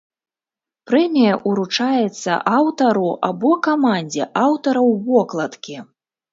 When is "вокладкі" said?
5.07-5.77